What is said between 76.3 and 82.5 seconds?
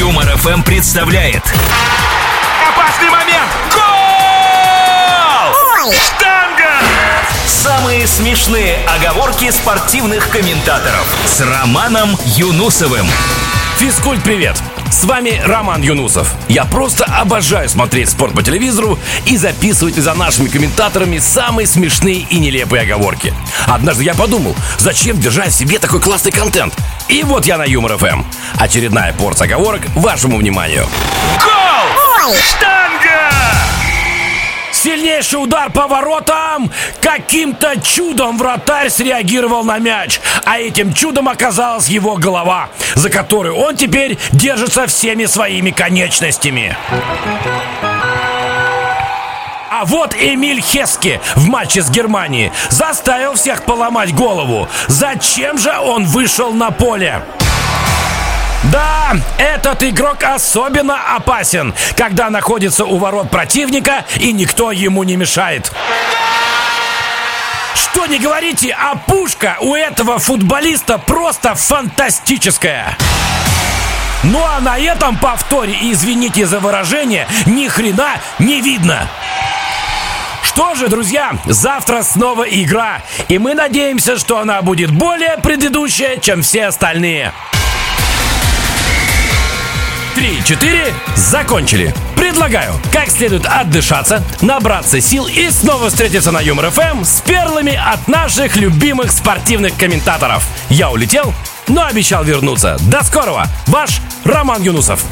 за выражение, ни хрена не видно. Что же, друзья, завтра снова